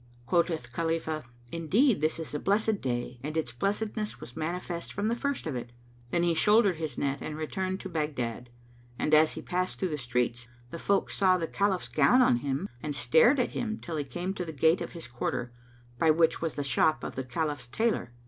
[0.25, 5.15] Quoth Khalifah, "Indeed, this is a blessed day and its blessedness was manifest from the
[5.15, 5.73] first of it!"[FN#228]
[6.09, 8.49] Then he shouldered his net and returned to Baghdad;
[8.97, 12.67] and as he passed through the streets, the folk saw the Caliph's gown on him
[12.81, 15.53] and stared at him till he came to the gate of his quarter,
[15.99, 18.11] by which was the shop of the Caliph's tailor.